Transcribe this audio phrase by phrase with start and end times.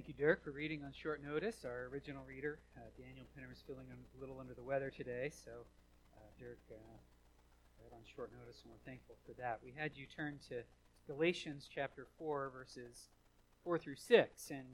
[0.00, 1.56] Thank you, Dirk, for reading on short notice.
[1.62, 5.50] Our original reader, uh, Daniel Pinner, is feeling a little under the weather today, so
[6.16, 6.74] uh, Dirk uh,
[7.78, 9.60] read on short notice, and we're thankful for that.
[9.62, 10.62] We had you turn to
[11.06, 13.10] Galatians chapter 4, verses
[13.62, 14.64] 4 through 6, and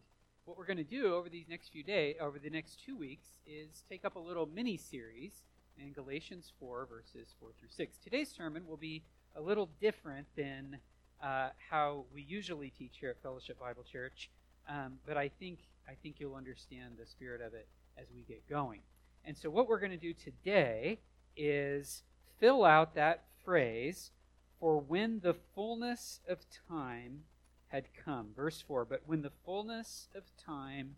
[0.44, 3.26] what we're going to do over these next few days, over the next two weeks,
[3.44, 5.42] is take up a little mini series
[5.76, 7.98] in Galatians 4, verses 4 through 6.
[7.98, 9.02] Today's sermon will be
[9.34, 10.78] a little different than
[11.20, 14.30] uh, how we usually teach here at Fellowship Bible Church.
[14.68, 18.48] Um, but I think I think you'll understand the spirit of it as we get
[18.48, 18.80] going.
[19.24, 21.00] And so what we're going to do today
[21.36, 22.02] is
[22.38, 24.10] fill out that phrase
[24.58, 26.38] for when the fullness of
[26.68, 27.20] time
[27.68, 28.28] had come.
[28.34, 30.96] Verse 4, but when the fullness of time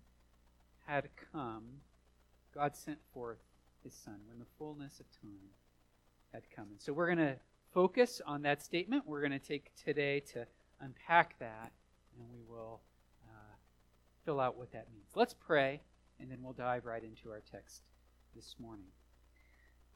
[0.87, 1.65] had come,
[2.55, 3.39] God sent forth
[3.83, 4.21] his son.
[4.27, 5.51] When the fullness of time
[6.33, 6.69] had come.
[6.71, 7.37] And so we're going to
[7.73, 9.05] focus on that statement.
[9.07, 10.47] We're going to take today to
[10.81, 11.73] unpack that,
[12.17, 12.81] and we will
[14.29, 15.09] fill out what that means.
[15.15, 15.81] Let's pray,
[16.21, 17.81] and then we'll dive right into our text
[18.37, 18.89] this morning.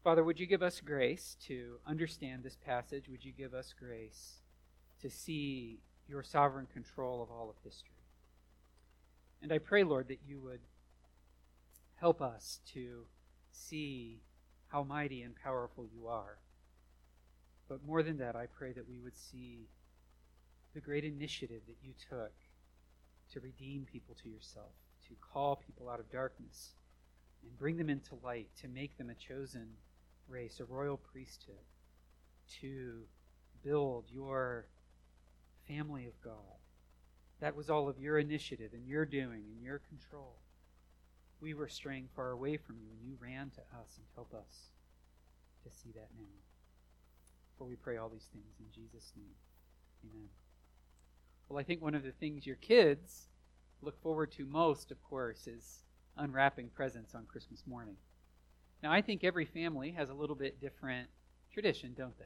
[0.02, 3.10] Father, would you give us grace to understand this passage?
[3.10, 4.40] Would you give us grace
[5.02, 8.06] to see your sovereign control of all of history?
[9.42, 10.60] And I pray, Lord, that you would
[11.96, 13.04] help us to
[13.50, 14.22] see
[14.68, 16.38] how mighty and powerful you are.
[17.68, 19.68] But more than that, I pray that we would see
[20.72, 22.32] the great initiative that you took
[23.32, 24.72] to redeem people to yourself,
[25.08, 26.74] to call people out of darkness
[27.42, 29.68] and bring them into light, to make them a chosen
[30.28, 31.54] race, a royal priesthood,
[32.60, 33.02] to
[33.64, 34.66] build your
[35.66, 36.58] family of God.
[37.40, 40.36] That was all of your initiative and your doing and your control.
[41.40, 44.70] We were straying far away from you, and you ran to us and help us
[45.64, 46.38] to see that now.
[47.58, 49.34] For we pray all these things in Jesus' name.
[50.04, 50.41] Amen.
[51.48, 53.28] Well, I think one of the things your kids
[53.82, 55.84] look forward to most, of course, is
[56.16, 57.96] unwrapping presents on Christmas morning.
[58.82, 61.08] Now, I think every family has a little bit different
[61.52, 62.24] tradition, don't they?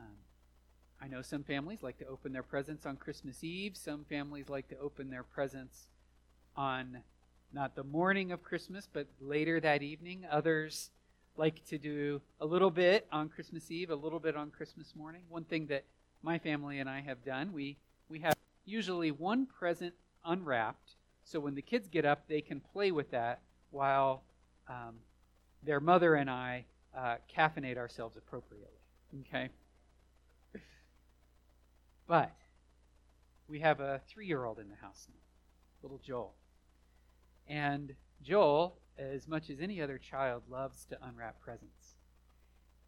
[0.00, 0.16] Um,
[1.00, 3.76] I know some families like to open their presents on Christmas Eve.
[3.76, 5.86] Some families like to open their presents
[6.56, 6.98] on
[7.52, 10.24] not the morning of Christmas, but later that evening.
[10.30, 10.90] Others
[11.36, 15.22] like to do a little bit on Christmas Eve, a little bit on Christmas morning.
[15.28, 15.84] One thing that
[16.22, 17.76] my family and I have done, we
[18.08, 18.34] we have
[18.64, 19.94] usually one present
[20.24, 24.22] unwrapped, so when the kids get up, they can play with that while
[24.68, 24.96] um,
[25.62, 26.66] their mother and I
[26.96, 28.68] uh, caffeinate ourselves appropriately.
[29.20, 29.48] Okay?
[32.06, 32.32] But
[33.48, 35.20] we have a three year old in the house now,
[35.82, 36.34] little Joel.
[37.48, 41.96] And Joel, as much as any other child, loves to unwrap presents.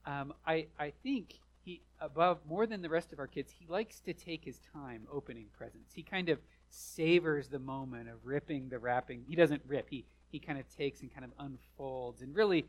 [0.04, 1.34] Um, I, I think
[1.66, 5.02] he above more than the rest of our kids he likes to take his time
[5.12, 5.92] opening presents.
[5.92, 6.38] He kind of
[6.70, 9.24] savors the moment of ripping the wrapping.
[9.28, 9.90] He doesn't rip.
[9.90, 12.22] He he kind of takes and kind of unfolds.
[12.22, 12.64] And really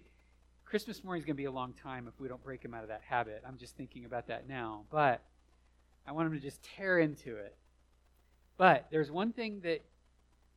[0.66, 2.82] christmas morning is going to be a long time if we don't break him out
[2.82, 3.44] of that habit.
[3.48, 4.84] I'm just thinking about that now.
[4.92, 5.22] But
[6.08, 7.56] i want him to just tear into it.
[8.58, 9.86] But there's one thing that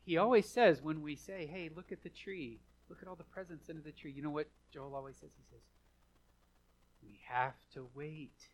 [0.07, 2.59] he always says when we say hey look at the tree.
[2.89, 4.13] Look at all the presents under the tree.
[4.13, 5.31] You know what joel always says?
[5.37, 5.61] He says
[7.03, 8.49] we have to wait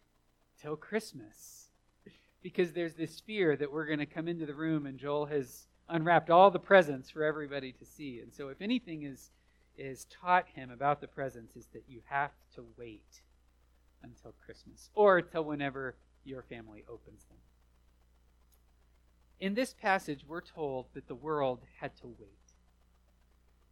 [0.60, 1.68] till Christmas
[2.42, 5.66] because there's this fear that we're going to come into the room and Joel has
[5.88, 8.20] unwrapped all the presents for everybody to see.
[8.20, 9.30] And so if anything is
[9.78, 13.20] is taught him about the presents is that you have to wait
[14.02, 17.36] until Christmas or till whenever your family opens them.
[19.38, 22.54] In this passage, we're told that the world had to wait.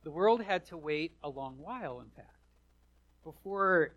[0.02, 2.28] The world had to wait a long while, in fact,
[3.22, 3.94] before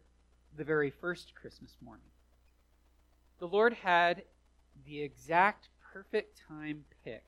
[0.55, 2.07] the very first Christmas morning.
[3.39, 4.23] The Lord had
[4.85, 7.25] the exact perfect time picked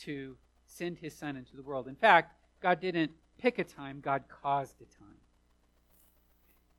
[0.00, 0.36] to
[0.66, 1.88] send his son into the world.
[1.88, 5.18] In fact, God didn't pick a time, God caused a time.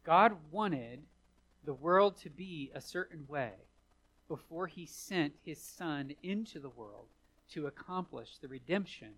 [0.04, 1.02] God wanted
[1.66, 3.52] the world to be a certain way
[4.28, 7.08] before he sent his son into the world
[7.52, 9.09] to accomplish the redemption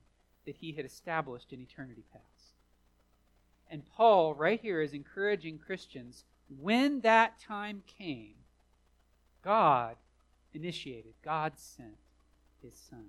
[0.45, 2.30] that he had established in eternity past.
[3.71, 6.25] And Paul, right here, is encouraging Christians
[6.59, 8.35] when that time came,
[9.41, 9.95] God
[10.53, 11.97] initiated, God sent
[12.61, 13.05] his son.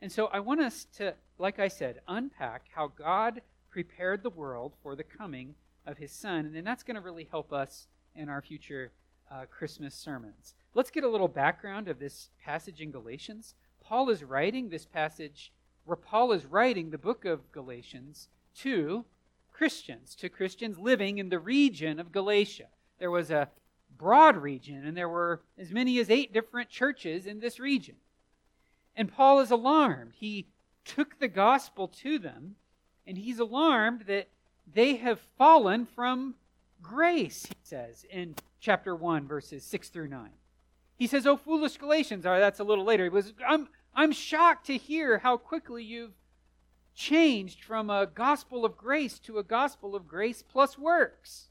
[0.00, 4.72] And so I want us to, like I said, unpack how God prepared the world
[4.82, 5.54] for the coming
[5.86, 6.46] of his son.
[6.46, 8.92] And then that's going to really help us in our future
[9.30, 10.54] uh, Christmas sermons.
[10.74, 13.54] Let's get a little background of this passage in Galatians.
[13.82, 15.52] Paul is writing this passage,
[15.84, 18.28] where Paul is writing the book of Galatians
[18.60, 19.04] to
[19.54, 22.66] Christians, to Christians living in the region of Galatia.
[22.98, 23.48] There was a
[23.96, 27.94] broad region, and there were as many as eight different churches in this region.
[28.96, 30.12] And Paul is alarmed.
[30.16, 30.48] He
[30.84, 32.56] took the gospel to them,
[33.06, 34.28] and he's alarmed that
[34.72, 36.34] they have fallen from
[36.82, 40.30] grace, he says in chapter 1, verses 6 through 9.
[40.96, 42.26] He says, Oh, foolish Galatians.
[42.26, 43.04] All right, that's a little later.
[43.04, 46.14] He was, I'm, I'm shocked to hear how quickly you've
[46.94, 51.48] changed from a gospel of grace to a gospel of grace plus works.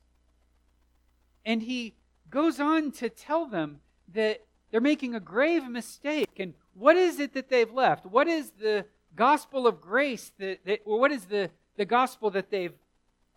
[1.46, 1.96] And he
[2.30, 3.80] goes on to tell them
[4.14, 6.40] that they're making a grave mistake.
[6.40, 8.06] And what is it that they've left?
[8.06, 8.86] What is the
[9.16, 12.74] gospel of grace that, that or what is the, the gospel that they've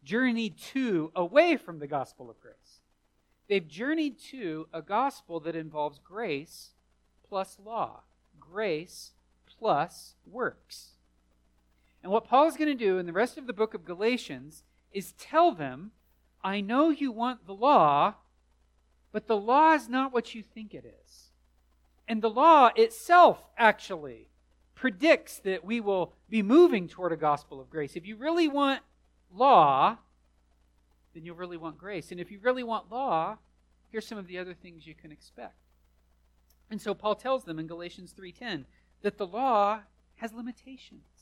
[0.05, 2.81] journeyed to away from the gospel of grace?
[3.49, 6.71] They've journeyed to a gospel that involves grace
[7.29, 8.01] plus law,
[8.41, 9.13] grace
[9.47, 10.96] plus works.
[12.07, 14.63] And what Paul is going to do in the rest of the book of Galatians
[14.93, 15.91] is tell them,
[16.41, 18.15] I know you want the law,
[19.11, 21.33] but the law is not what you think it is.
[22.07, 24.29] And the law itself actually
[24.77, 27.97] predicts that we will be moving toward a gospel of grace.
[27.97, 28.83] If you really want
[29.35, 29.97] law,
[31.13, 32.13] then you'll really want grace.
[32.13, 33.39] And if you really want law,
[33.91, 35.59] here's some of the other things you can expect.
[36.71, 38.67] And so Paul tells them in Galatians 3:10
[39.03, 39.81] that the law
[40.19, 41.16] has limitations.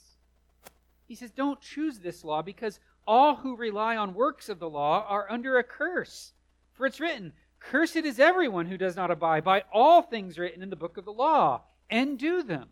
[1.07, 5.05] He says, "Don't choose this law because all who rely on works of the law
[5.09, 6.33] are under a curse.
[6.73, 10.71] For it's written, Cursed is everyone who does not abide by all things written in
[10.71, 12.69] the book of the law and do them.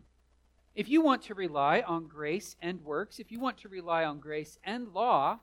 [0.75, 4.19] If you want to rely on grace and works, if you want to rely on
[4.19, 5.39] grace and law,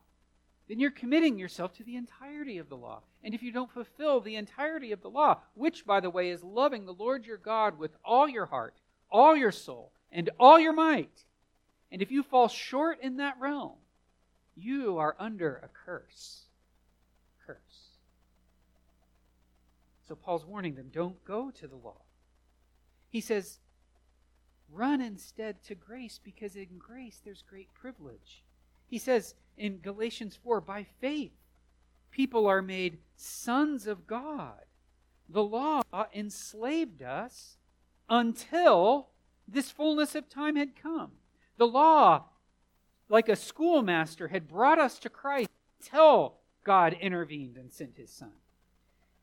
[0.68, 3.02] then you're committing yourself to the entirety of the law.
[3.22, 6.42] And if you don't fulfill the entirety of the law, which, by the way, is
[6.44, 10.72] loving the Lord your God with all your heart, all your soul, and all your
[10.72, 11.24] might,
[11.90, 13.78] and if you fall short in that realm,
[14.56, 16.44] you are under a curse.
[17.46, 17.90] Curse.
[20.06, 22.02] So Paul's warning them don't go to the law.
[23.08, 23.58] He says,
[24.72, 28.44] run instead to grace because in grace there's great privilege.
[28.86, 31.32] He says in Galatians 4 by faith,
[32.10, 34.64] people are made sons of God.
[35.28, 35.82] The law
[36.12, 37.56] enslaved us
[38.08, 39.08] until
[39.46, 41.12] this fullness of time had come.
[41.60, 42.24] The law,
[43.10, 48.32] like a schoolmaster, had brought us to Christ until God intervened and sent his Son.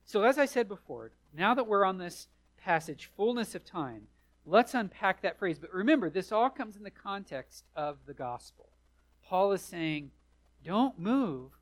[0.06, 4.04] So, as I said before, now that we're on this passage, fullness of time,
[4.46, 5.58] let's unpack that phrase.
[5.58, 8.70] But remember, this all comes in the context of the gospel.
[9.26, 10.12] Paul is saying,
[10.64, 11.54] don't move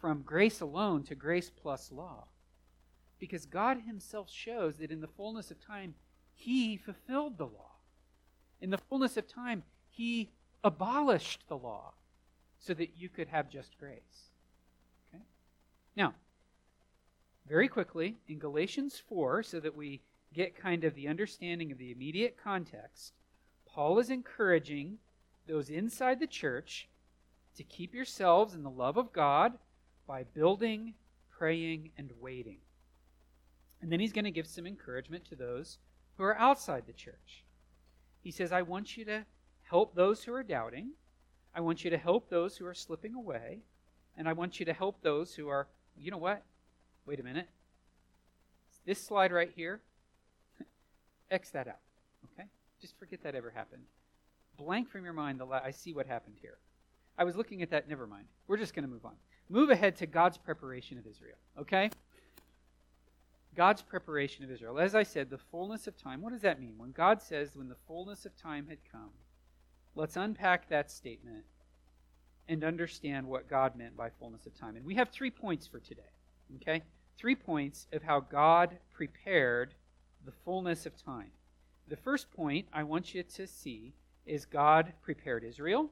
[0.00, 2.24] from grace alone to grace plus law.
[3.18, 5.94] Because God Himself shows that in the fullness of time,
[6.32, 7.72] He fulfilled the law.
[8.62, 10.30] In the fullness of time, He
[10.64, 11.92] abolished the law
[12.58, 14.30] so that you could have just grace.
[15.12, 15.22] Okay?
[15.96, 16.14] Now,
[17.46, 20.00] very quickly, in Galatians 4, so that we
[20.32, 23.12] get kind of the understanding of the immediate context,
[23.66, 24.98] Paul is encouraging
[25.46, 26.88] those inside the church
[27.56, 29.52] to keep yourselves in the love of God
[30.06, 30.94] by building,
[31.30, 32.58] praying, and waiting.
[33.82, 35.76] And then he's going to give some encouragement to those
[36.16, 37.44] who are outside the church.
[38.22, 39.26] He says, I want you to
[39.72, 40.90] help those who are doubting.
[41.54, 43.60] I want you to help those who are slipping away.
[44.18, 45.66] And I want you to help those who are,
[45.96, 46.42] you know what?
[47.06, 47.48] Wait a minute.
[48.84, 49.80] This slide right here,
[51.30, 51.80] X that out.
[52.34, 52.46] Okay?
[52.82, 53.84] Just forget that ever happened.
[54.58, 56.58] Blank from your mind, the la- I see what happened here.
[57.16, 57.88] I was looking at that.
[57.88, 58.26] Never mind.
[58.48, 59.14] We're just going to move on.
[59.48, 61.38] Move ahead to God's preparation of Israel.
[61.58, 61.88] Okay?
[63.56, 64.78] God's preparation of Israel.
[64.78, 66.20] As I said, the fullness of time.
[66.20, 66.74] What does that mean?
[66.76, 69.12] When God says, when the fullness of time had come,
[69.94, 71.44] let's unpack that statement
[72.48, 74.76] and understand what God meant by fullness of time.
[74.76, 76.02] And we have three points for today.
[76.56, 76.82] Okay?
[77.18, 79.74] Three points of how God prepared
[80.24, 81.30] the fullness of time.
[81.88, 83.94] The first point I want you to see
[84.26, 85.90] is God prepared Israel.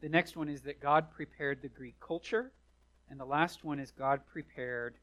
[0.00, 2.52] The next one is that God prepared the Greek culture.
[3.08, 4.96] And the last one is God prepared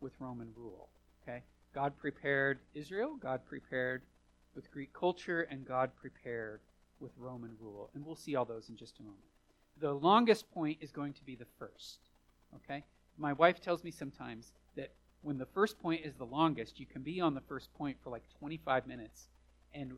[0.00, 0.88] with Roman rule.
[1.22, 1.42] Okay?
[1.74, 4.02] God prepared Israel, God prepared
[4.54, 6.60] with Greek culture, and God prepared
[7.00, 7.90] with Roman rule.
[7.94, 9.20] And we'll see all those in just a moment.
[9.80, 11.98] The longest point is going to be the first.
[12.56, 12.84] Okay?
[13.16, 14.92] My wife tells me sometimes that
[15.22, 18.10] when the first point is the longest, you can be on the first point for
[18.10, 19.28] like 25 minutes.
[19.74, 19.92] And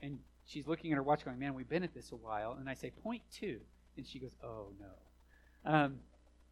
[0.00, 2.56] and she's looking at her watch going, man, we've been at this a while.
[2.58, 3.60] And I say, point two.
[3.96, 5.72] And she goes, oh, no.
[5.72, 5.96] Um,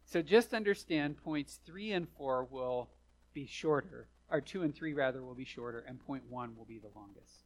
[0.05, 2.89] so just understand points three and four will
[3.33, 6.79] be shorter, or two and three, rather, will be shorter, and point one will be
[6.79, 7.43] the longest.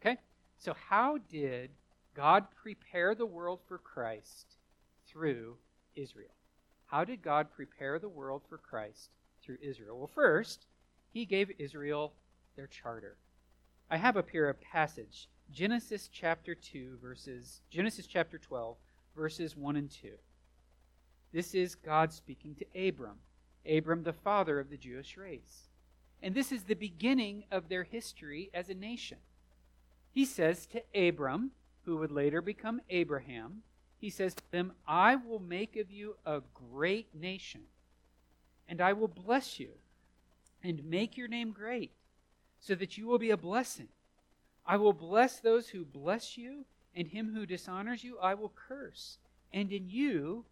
[0.00, 0.18] Okay?
[0.58, 1.70] So, how did
[2.16, 4.56] God prepare the world for Christ
[5.06, 5.56] through
[5.94, 6.30] Israel?
[6.86, 9.10] How did God prepare the world for Christ
[9.42, 9.98] through Israel?
[9.98, 10.66] Well, first,
[11.12, 12.14] he gave Israel
[12.56, 13.18] their charter.
[13.90, 18.76] I have up here a passage Genesis chapter 2 verses Genesis chapter 12
[19.14, 20.08] verses 1 and 2.
[21.32, 23.18] This is God speaking to Abram,
[23.70, 25.68] Abram the father of the Jewish race.
[26.22, 29.18] And this is the beginning of their history as a nation.
[30.10, 31.50] He says to Abram,
[31.86, 33.62] who would later become Abraham,
[33.96, 37.62] he says to them, I will make of you a great nation,
[38.68, 39.70] and I will bless you
[40.62, 41.92] and make your name great,
[42.60, 43.88] so that you will be a blessing.
[44.66, 49.18] I will bless those who bless you, and him who dishonors you I will curse.
[49.52, 50.44] And in you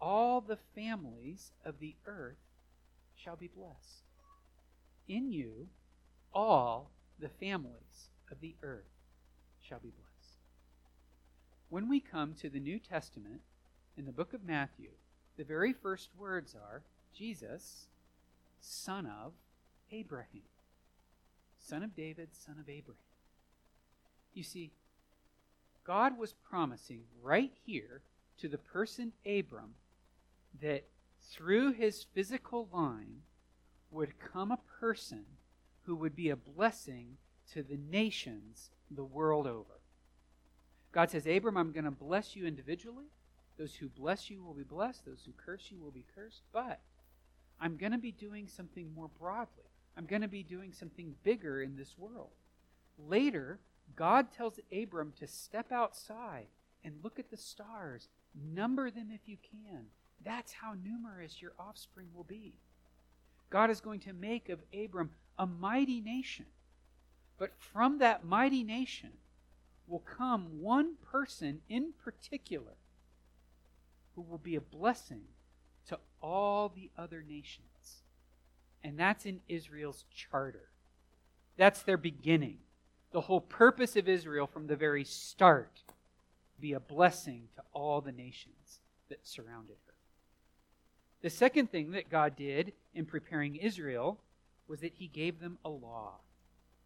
[0.00, 2.38] all the families of the earth
[3.14, 4.04] shall be blessed.
[5.06, 5.68] In you
[6.32, 8.84] all the families of the earth
[9.60, 10.09] shall be blessed.
[11.70, 13.42] When we come to the New Testament
[13.96, 14.90] in the book of Matthew,
[15.36, 16.82] the very first words are
[17.14, 17.86] Jesus,
[18.60, 19.34] son of
[19.92, 20.42] Abraham.
[21.60, 23.04] Son of David, son of Abraham.
[24.34, 24.72] You see,
[25.84, 28.02] God was promising right here
[28.38, 29.74] to the person Abram
[30.60, 30.88] that
[31.30, 33.22] through his physical line
[33.92, 35.24] would come a person
[35.82, 37.16] who would be a blessing
[37.52, 39.79] to the nations the world over.
[40.92, 43.06] God says, Abram, I'm going to bless you individually.
[43.58, 45.04] Those who bless you will be blessed.
[45.04, 46.42] Those who curse you will be cursed.
[46.52, 46.80] But
[47.60, 49.64] I'm going to be doing something more broadly.
[49.96, 52.30] I'm going to be doing something bigger in this world.
[52.98, 53.60] Later,
[53.96, 56.46] God tells Abram to step outside
[56.84, 58.08] and look at the stars.
[58.34, 59.86] Number them if you can.
[60.24, 62.54] That's how numerous your offspring will be.
[63.50, 66.46] God is going to make of Abram a mighty nation.
[67.38, 69.10] But from that mighty nation
[69.90, 72.76] will come one person in particular
[74.14, 75.24] who will be a blessing
[75.88, 78.02] to all the other nations.
[78.82, 80.68] And that's in Israel's charter.
[81.56, 82.58] That's their beginning.
[83.10, 85.82] The whole purpose of Israel from the very start
[86.60, 89.94] be a blessing to all the nations that surrounded her.
[91.22, 94.20] The second thing that God did in preparing Israel
[94.68, 96.20] was that he gave them a law.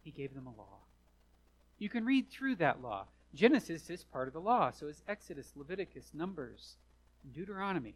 [0.01, 0.84] He gave them a law.
[1.77, 3.07] You can read through that law.
[3.33, 6.77] Genesis is part of the law, so is Exodus, Leviticus, Numbers,
[7.33, 7.95] Deuteronomy.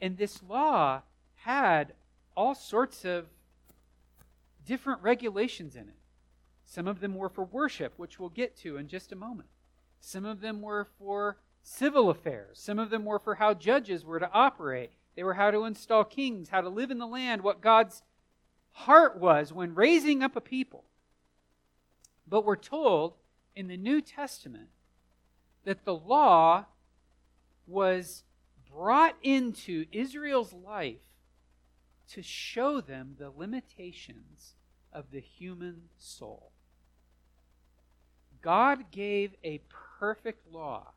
[0.00, 1.02] And this law
[1.34, 1.94] had
[2.36, 3.26] all sorts of
[4.64, 5.96] different regulations in it.
[6.64, 9.48] Some of them were for worship, which we'll get to in just a moment.
[10.00, 12.60] Some of them were for civil affairs.
[12.60, 14.90] Some of them were for how judges were to operate.
[15.16, 18.02] They were how to install kings, how to live in the land, what God's
[18.70, 20.84] heart was when raising up a people.
[22.26, 23.14] But we're told
[23.54, 24.68] in the New Testament
[25.64, 26.66] that the law
[27.66, 28.22] was
[28.70, 30.98] brought into Israel's life
[32.10, 34.54] to show them the limitations
[34.92, 36.52] of the human soul.
[38.42, 39.60] God gave a
[39.98, 40.92] perfect law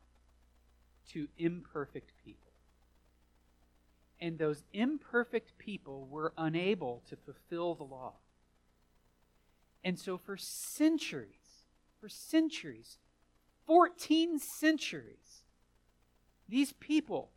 [1.12, 2.52] to imperfect people.
[4.20, 8.14] And those imperfect people were unable to fulfill the law.
[9.82, 11.64] And so, for centuries,
[12.00, 12.98] for centuries,
[13.66, 15.42] 14 centuries,
[16.48, 17.30] these people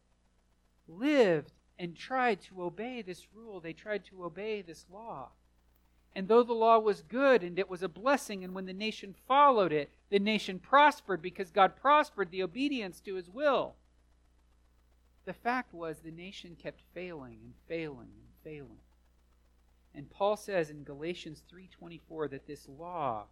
[0.87, 3.59] lived and tried to obey this rule.
[3.59, 5.29] They tried to obey this law.
[6.15, 9.15] And though the law was good and it was a blessing, and when the nation
[9.27, 13.75] followed it, the nation prospered because God prospered the obedience to his will.
[15.25, 18.82] The fact was the nation kept failing and failing and failing.
[19.95, 23.27] And Paul says in Galatians 3:24 that this law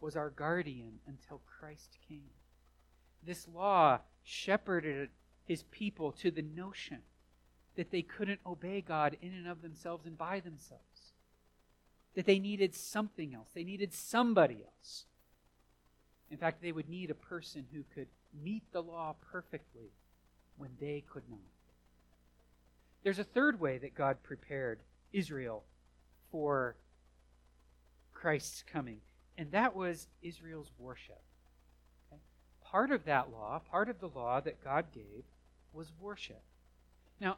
[0.00, 2.30] was our guardian until Christ came.
[3.22, 5.10] This law shepherded
[5.44, 7.02] his people to the notion
[7.76, 11.12] that they couldn't obey God in and of themselves and by themselves.
[12.14, 13.50] That they needed something else.
[13.52, 15.06] They needed somebody else.
[16.30, 19.92] In fact, they would need a person who could meet the law perfectly
[20.56, 21.40] when they could not.
[23.02, 24.80] There's a third way that God prepared
[25.12, 25.64] Israel
[26.34, 26.74] for
[28.12, 28.98] Christ's coming,
[29.38, 31.22] and that was Israel's worship.
[32.10, 32.20] Okay?
[32.60, 35.22] Part of that law, part of the law that God gave,
[35.72, 36.42] was worship.
[37.20, 37.36] Now,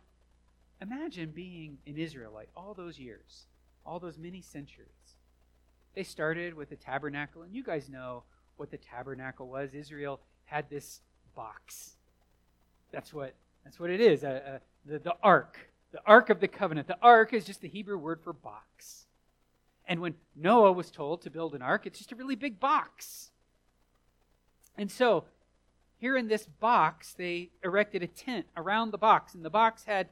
[0.81, 3.45] imagine being an Israelite all those years,
[3.85, 4.89] all those many centuries.
[5.95, 8.23] They started with the tabernacle, and you guys know
[8.57, 9.75] what the tabernacle was.
[9.75, 11.03] Israel had this
[11.35, 11.97] box.
[12.93, 14.25] That's what that's what it is.
[14.25, 15.59] Uh, uh, the, the ark,
[15.97, 16.89] the ark of the covenant.
[16.89, 19.07] The ark is just the Hebrew word for box.
[19.89, 23.31] And when Noah was told to build an ark, it's just a really big box.
[24.77, 25.25] And so,
[25.97, 30.09] here in this box, they erected a tent around the box, and the box had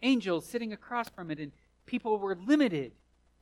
[0.00, 1.52] angels sitting across from it, and
[1.84, 2.92] people were limited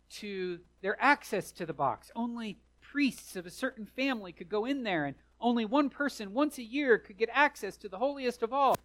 [0.09, 2.11] to their access to the box.
[2.17, 6.59] Only priests of a certain family could go in there, and only one person once
[6.59, 8.77] a year could get access to the holiest of all.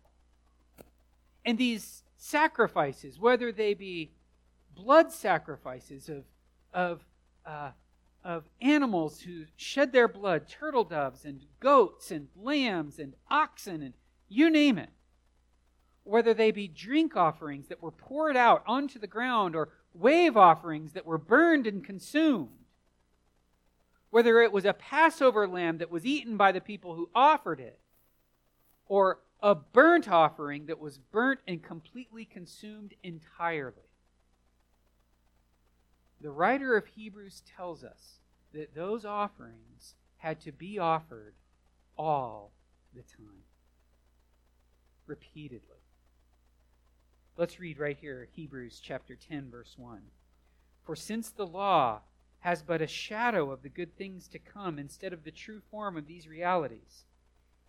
[1.43, 4.11] And these sacrifices, whether they be
[4.75, 6.23] blood sacrifices of,
[6.71, 7.03] of,
[7.47, 7.71] uh,
[8.23, 13.95] of animals who shed their blood, turtle doves and goats and lambs and oxen and
[14.29, 14.91] you name it,
[16.03, 20.93] whether they be drink offerings that were poured out onto the ground or wave offerings
[20.93, 22.49] that were burned and consumed,
[24.11, 27.79] whether it was a Passover lamb that was eaten by the people who offered it,
[28.85, 33.89] or a burnt offering that was burnt and completely consumed entirely.
[36.21, 38.19] The writer of Hebrews tells us
[38.53, 41.33] that those offerings had to be offered
[41.98, 42.51] all
[42.93, 43.43] the time,
[45.07, 45.81] repeatedly.
[47.38, 50.01] Let's read right here Hebrews chapter 10 verse 1.
[50.83, 52.01] For since the law
[52.41, 55.98] has but a shadow of the good things to come instead of the true form
[55.98, 57.05] of these realities,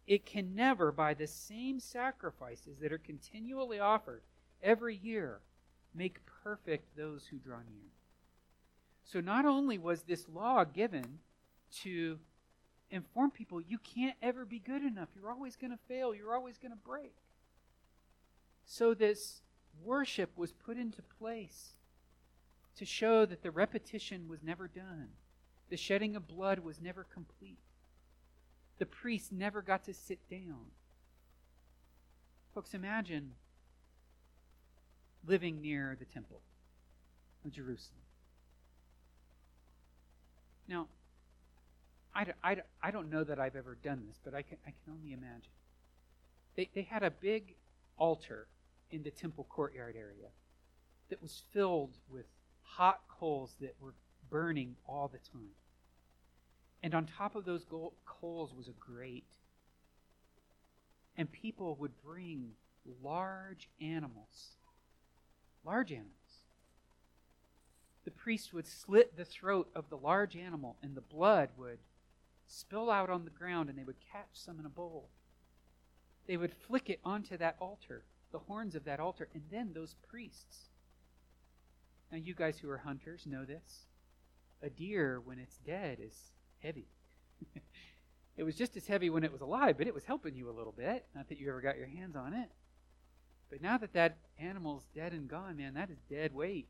[0.06, 4.22] it can never by the same sacrifices that are continually offered
[4.62, 5.40] every year
[5.94, 7.90] make perfect those who draw near.
[9.04, 11.18] So not only was this law given
[11.82, 12.18] to
[12.90, 16.58] inform people you can't ever be good enough, you're always going to fail, you're always
[16.58, 17.14] going to break.
[18.64, 19.42] So this
[19.82, 21.76] worship was put into place
[22.76, 25.08] to show that the repetition was never done,
[25.68, 27.58] the shedding of blood was never complete,
[28.82, 30.72] the priest never got to sit down.
[32.52, 33.30] Folks, imagine
[35.24, 36.40] living near the temple
[37.44, 38.00] of Jerusalem.
[40.66, 40.88] Now,
[42.12, 44.94] I, I, I don't know that I've ever done this, but I can, I can
[44.94, 45.52] only imagine.
[46.56, 47.54] They, they had a big
[47.96, 48.48] altar
[48.90, 50.30] in the temple courtyard area
[51.08, 52.26] that was filled with
[52.62, 53.94] hot coals that were
[54.28, 55.52] burning all the time.
[56.82, 57.64] And on top of those
[58.04, 59.36] coals was a grate.
[61.16, 62.52] And people would bring
[63.02, 64.56] large animals.
[65.64, 66.12] Large animals.
[68.04, 71.78] The priest would slit the throat of the large animal, and the blood would
[72.48, 75.08] spill out on the ground, and they would catch some in a bowl.
[76.26, 78.02] They would flick it onto that altar
[78.32, 79.28] the horns of that altar.
[79.34, 80.70] And then those priests.
[82.10, 83.86] Now, you guys who are hunters know this.
[84.62, 86.86] A deer, when it's dead, is heavy.
[88.36, 90.52] it was just as heavy when it was alive, but it was helping you a
[90.52, 91.06] little bit.
[91.14, 92.50] Not that you ever got your hands on it.
[93.50, 96.68] But now that that animal's dead and gone, man, that is dead weight.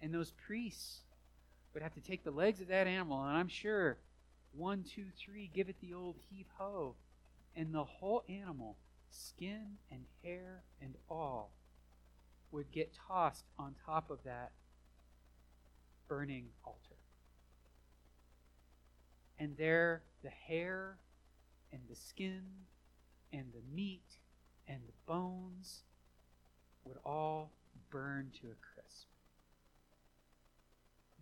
[0.00, 1.00] And those priests
[1.74, 3.98] would have to take the legs of that animal, and I'm sure
[4.52, 6.96] one, two, three, give it the old heave ho,
[7.54, 8.76] and the whole animal
[9.10, 11.50] skin and hair and all
[12.50, 14.52] would get tossed on top of that
[16.08, 16.99] burning altar.
[19.40, 20.98] And there, the hair
[21.72, 22.42] and the skin
[23.32, 24.18] and the meat
[24.68, 25.80] and the bones
[26.84, 27.50] would all
[27.90, 29.06] burn to a crisp.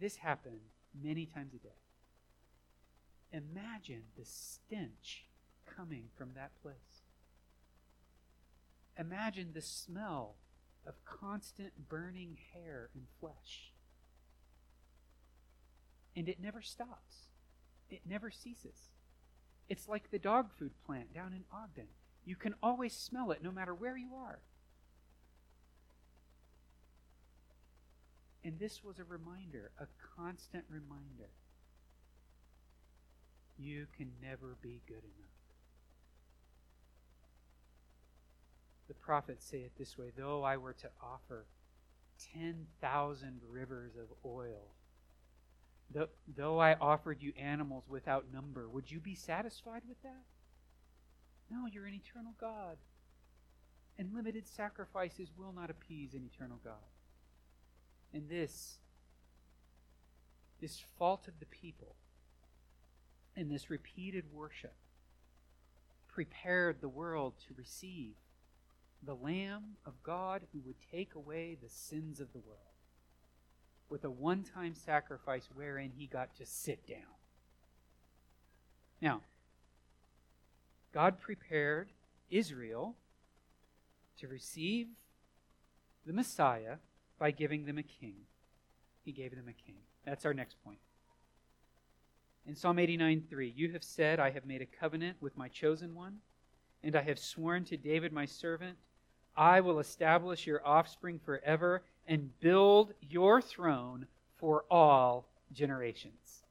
[0.00, 0.61] This happened
[1.00, 1.78] many times a day.
[3.33, 5.26] Imagine the stench
[5.76, 7.04] coming from that place.
[8.98, 10.35] Imagine the smell
[10.87, 13.72] of constant burning hair and flesh.
[16.16, 17.28] And it never stops,
[17.90, 18.90] it never ceases.
[19.68, 21.88] It's like the dog food plant down in Ogden.
[22.24, 24.40] You can always smell it no matter where you are.
[28.44, 31.31] And this was a reminder, a constant reminder.
[33.59, 35.38] You can never be good enough.
[38.88, 41.46] the prophets say it this way though I were to offer
[42.35, 44.72] 10,000 rivers of oil,
[45.92, 50.24] though, I offered you animals without number, would you be satisfied with that?
[51.51, 52.77] No, you're an eternal God.
[53.98, 56.74] And limited sacrifices will not appease an eternal God.
[58.12, 58.79] And this,
[60.61, 61.96] this fault of the people,
[63.35, 64.74] and this repeated worship
[66.09, 68.14] prepared the world to receive
[69.03, 72.67] the Lamb of God who would take away the sins of the world
[73.88, 77.16] with a one time sacrifice wherein he got to sit down.
[79.01, 79.22] Now,
[80.92, 81.88] God prepared
[82.31, 82.96] Israel
[84.20, 84.88] to receive
[86.07, 86.77] the Messiah
[87.18, 88.16] by giving them a king.
[89.05, 89.79] He gave them a king.
[90.05, 90.79] That's our next point.
[92.46, 95.94] In Psalm 89 3, you have said, I have made a covenant with my chosen
[95.94, 96.18] one,
[96.83, 98.79] and I have sworn to David my servant
[99.38, 106.42] I will establish your offspring forever and build your throne for all generations.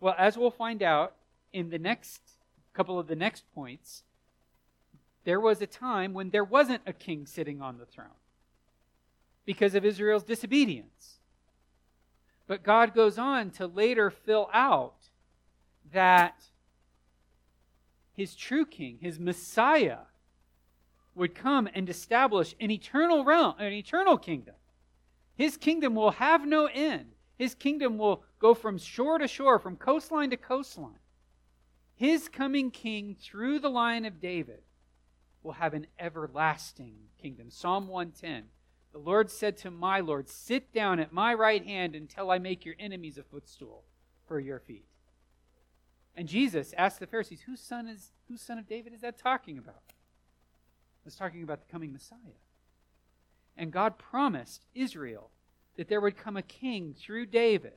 [0.00, 1.14] Well, as we'll find out
[1.52, 2.20] in the next
[2.72, 4.04] couple of the next points,
[5.24, 8.06] there was a time when there wasn't a king sitting on the throne
[9.44, 11.18] because of Israel's disobedience.
[12.46, 15.08] But God goes on to later fill out
[15.92, 16.44] that
[18.12, 19.98] his true king, his Messiah,
[21.14, 24.54] would come and establish an eternal realm, an eternal kingdom.
[25.36, 27.12] His kingdom will have no end.
[27.38, 30.98] His kingdom will go from shore to shore, from coastline to coastline.
[31.94, 34.62] His coming king through the line of David
[35.42, 37.50] will have an everlasting kingdom.
[37.50, 38.44] Psalm 110.
[38.92, 42.64] The Lord said to my Lord, Sit down at my right hand until I make
[42.64, 43.84] your enemies a footstool
[44.26, 44.86] for your feet.
[46.14, 49.58] And Jesus asked the Pharisees, Whose son is whose son of David is that talking
[49.58, 49.82] about?
[51.04, 52.18] It's talking about the coming Messiah.
[53.56, 55.30] And God promised Israel
[55.76, 57.74] that there would come a king through David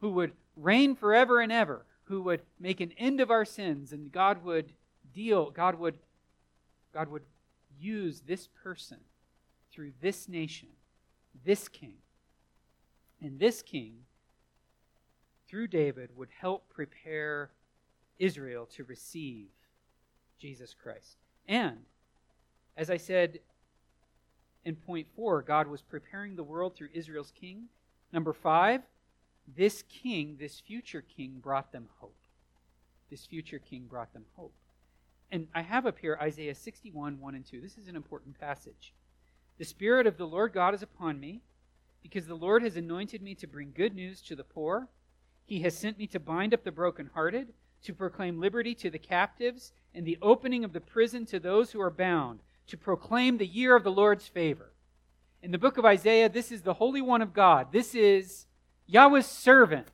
[0.00, 4.12] who would reign forever and ever, who would make an end of our sins, and
[4.12, 4.72] God would
[5.12, 5.98] deal, God would,
[6.92, 7.22] God would
[7.78, 8.98] use this person
[9.72, 10.68] through this nation,
[11.44, 11.94] this king.
[13.20, 13.94] And this king,
[15.48, 17.50] through David, would help prepare
[18.18, 19.48] Israel to receive
[20.38, 21.16] Jesus Christ.
[21.48, 21.78] And,
[22.76, 23.38] as I said
[24.64, 27.64] in point four, God was preparing the world through Israel's king.
[28.12, 28.82] Number five,
[29.56, 32.16] this king, this future king, brought them hope.
[33.10, 34.54] This future king brought them hope.
[35.30, 37.60] And I have up here Isaiah 61, 1 and 2.
[37.60, 38.94] This is an important passage.
[39.58, 41.42] The Spirit of the Lord God is upon me,
[42.02, 44.88] because the Lord has anointed me to bring good news to the poor.
[45.44, 49.72] He has sent me to bind up the brokenhearted, to proclaim liberty to the captives,
[49.94, 53.76] and the opening of the prison to those who are bound to proclaim the year
[53.76, 54.72] of the Lord's favor.
[55.42, 57.72] In the book of Isaiah, this is the Holy One of God.
[57.72, 58.46] This is
[58.86, 59.88] Yahweh's servant.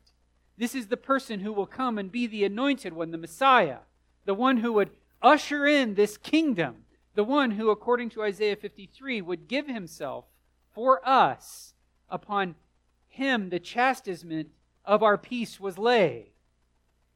[0.56, 3.78] This is the person who will come and be the anointed one, the Messiah,
[4.26, 4.90] the one who would
[5.22, 10.26] usher in this kingdom, the one who, according to Isaiah 53, would give himself
[10.72, 11.74] for us.
[12.08, 12.54] Upon
[13.08, 14.50] him, the chastisement
[14.84, 16.30] of our peace was laid.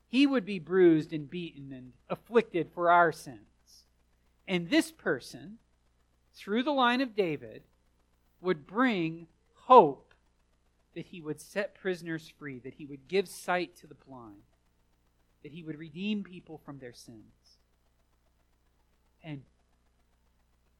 [0.09, 3.54] He would be bruised and beaten and afflicted for our sins.
[4.46, 5.59] And this person,
[6.35, 7.62] through the line of David,
[8.40, 10.14] would bring hope
[10.94, 14.42] that he would set prisoners free, that he would give sight to the blind,
[15.42, 17.59] that he would redeem people from their sins.
[19.22, 19.42] And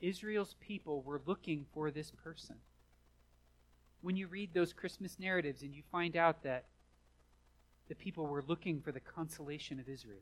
[0.00, 2.57] Israel's people were looking for this person.
[4.03, 6.66] When you read those Christmas narratives and you find out that
[7.88, 10.20] the people were looking for the consolation of Israel,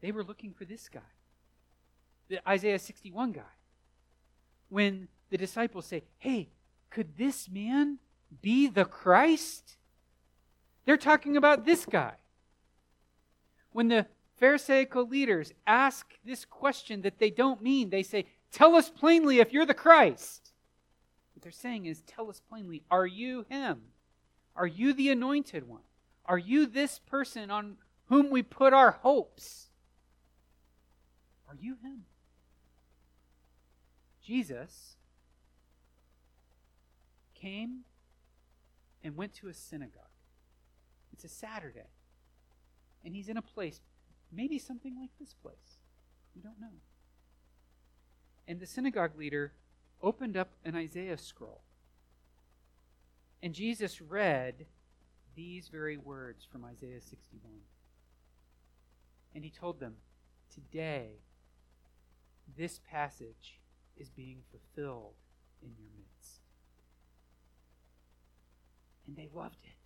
[0.00, 1.00] they were looking for this guy
[2.28, 3.42] the Isaiah 61 guy.
[4.68, 6.48] When the disciples say, Hey,
[6.90, 7.98] could this man
[8.42, 9.76] be the Christ?
[10.84, 12.14] They're talking about this guy.
[13.72, 14.06] When the
[14.38, 19.52] Pharisaical leaders ask this question that they don't mean, they say, Tell us plainly if
[19.52, 20.52] you're the Christ.
[21.34, 23.82] What they're saying is, Tell us plainly, are you him?
[24.54, 25.82] Are you the anointed one?
[26.24, 29.68] Are you this person on whom we put our hopes?
[31.48, 32.04] Are you him?
[34.26, 34.96] Jesus
[37.32, 37.82] came
[39.04, 40.02] and went to a synagogue.
[41.12, 41.92] It's a Saturday.
[43.04, 43.80] And he's in a place,
[44.32, 45.78] maybe something like this place.
[46.34, 46.80] We don't know.
[48.48, 49.52] And the synagogue leader
[50.02, 51.62] opened up an Isaiah scroll.
[53.44, 54.66] And Jesus read
[55.36, 57.52] these very words from Isaiah 61.
[59.36, 59.94] And he told them,
[60.52, 61.20] Today,
[62.56, 63.60] this passage
[63.96, 65.14] is being fulfilled
[65.62, 66.40] in your midst.
[69.06, 69.76] And they loved it.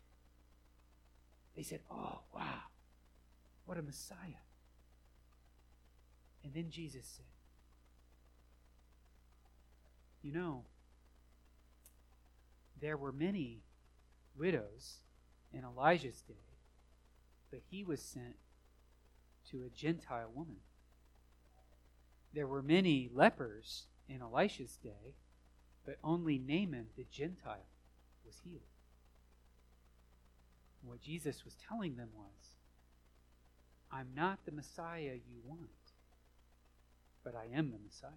[1.57, 2.63] They said, Oh, wow,
[3.67, 4.45] what a Messiah.
[6.43, 7.27] And then Jesus said,
[10.23, 10.65] You know,
[12.81, 13.63] there were many
[14.37, 14.99] widows
[15.53, 16.59] in Elijah's day,
[17.51, 18.37] but he was sent
[19.51, 20.59] to a Gentile woman.
[22.33, 25.15] There were many lepers in Elisha's day,
[25.87, 27.67] but only Naaman the Gentile
[28.27, 28.61] was healed.
[30.83, 32.57] What Jesus was telling them was,
[33.93, 35.71] I'm not the Messiah you want,
[37.25, 38.11] but I am the Messiah.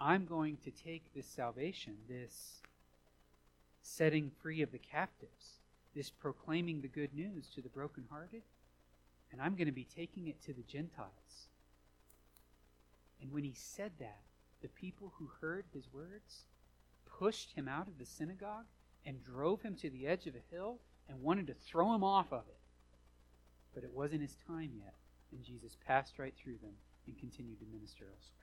[0.00, 2.60] I'm going to take this salvation, this
[3.82, 5.60] setting free of the captives,
[5.94, 8.42] this proclaiming the good news to the brokenhearted,
[9.32, 11.48] and I'm going to be taking it to the Gentiles.
[13.20, 14.22] And when he said that,
[14.62, 16.44] the people who heard his words
[17.06, 18.66] pushed him out of the synagogue
[19.04, 20.78] and drove him to the edge of a hill
[21.08, 22.58] and wanted to throw him off of it.
[23.74, 24.94] But it wasn't his time yet,
[25.32, 26.74] and Jesus passed right through them
[27.06, 28.34] and continued to minister elsewhere.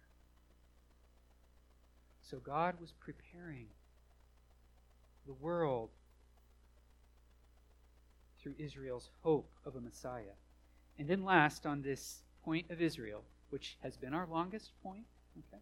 [2.21, 3.67] So God was preparing
[5.27, 5.89] the world
[8.41, 10.35] through Israel's hope of a Messiah.
[10.97, 15.05] And then, last, on this point of Israel, which has been our longest point,
[15.37, 15.61] okay?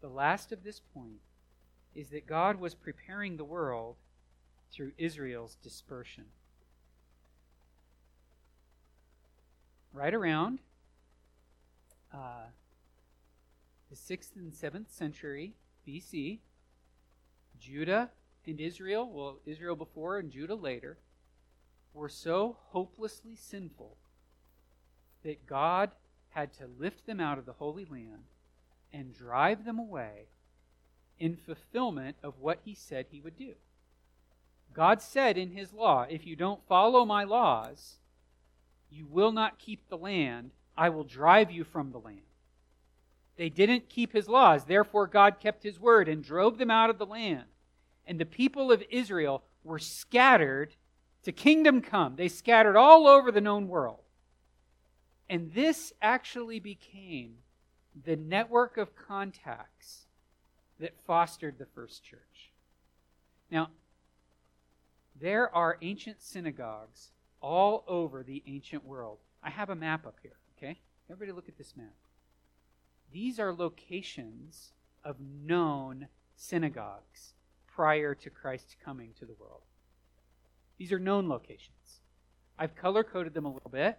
[0.00, 1.20] The last of this point
[1.94, 3.96] is that God was preparing the world
[4.70, 6.24] through Israel's dispersion.
[9.92, 10.58] Right around
[12.12, 12.48] uh,
[13.90, 15.54] the 6th and 7th century
[15.88, 16.40] BC,
[17.58, 18.10] Judah
[18.46, 20.98] and Israel, well, Israel before and Judah later,
[21.94, 23.96] were so hopelessly sinful
[25.24, 25.90] that God
[26.36, 28.24] had to lift them out of the Holy Land
[28.92, 30.26] and drive them away
[31.18, 33.54] in fulfillment of what he said he would do.
[34.74, 37.96] God said in his law, if you don't follow my laws,
[38.90, 40.50] you will not keep the land.
[40.76, 42.20] I will drive you from the land.
[43.36, 44.64] They didn't keep his laws.
[44.64, 47.44] Therefore, God kept his word and drove them out of the land.
[48.06, 50.74] And the people of Israel were scattered
[51.22, 52.16] to kingdom come.
[52.16, 54.00] They scattered all over the known world.
[55.28, 57.36] And this actually became
[58.04, 60.06] the network of contacts
[60.78, 62.52] that fostered the first church.
[63.50, 63.70] Now,
[65.18, 67.10] there are ancient synagogues
[67.40, 69.18] all over the ancient world.
[69.42, 70.78] I have a map up here, okay?
[71.10, 71.94] Everybody look at this map.
[73.12, 74.72] These are locations
[75.04, 77.34] of known synagogues
[77.66, 79.62] prior to Christ's coming to the world.
[80.78, 82.00] These are known locations.
[82.58, 83.98] I've color coded them a little bit.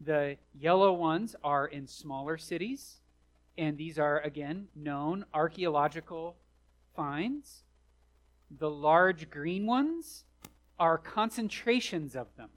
[0.00, 3.00] The yellow ones are in smaller cities,
[3.58, 6.36] and these are, again, known archaeological
[6.96, 7.64] finds.
[8.50, 10.24] The large green ones
[10.78, 12.48] are concentrations of them.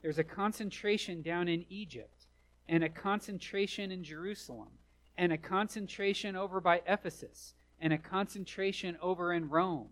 [0.00, 2.26] There's a concentration down in Egypt,
[2.66, 4.70] and a concentration in Jerusalem,
[5.18, 9.88] and a concentration over by Ephesus, and a concentration over in Rome.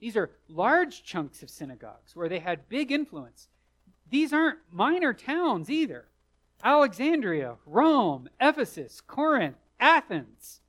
[0.00, 3.48] These are large chunks of synagogues where they had big influence.
[4.10, 6.06] These aren't minor towns either.
[6.62, 10.60] Alexandria, Rome, Ephesus, Corinth, Athens.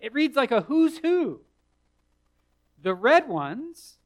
[0.00, 1.40] It reads like a who's who.
[2.82, 3.98] The red ones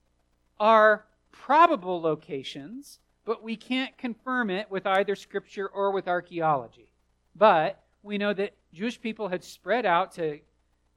[0.59, 6.93] are probable locations, but we can't confirm it with either scripture or with archaeology.
[7.35, 10.41] But we know that Jewish people had spread out to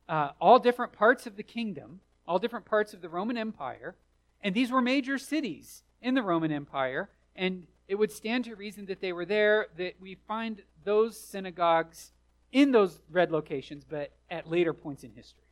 [0.09, 3.95] uh, all different parts of the kingdom, all different parts of the Roman Empire,
[4.41, 8.87] and these were major cities in the Roman Empire, and it would stand to reason
[8.87, 12.11] that they were there, that we find those synagogues
[12.51, 15.43] in those red locations, but at later points in history.